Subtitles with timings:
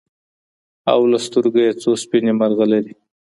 [0.91, 2.93] او له سترګو يې څو سپيني مرغلري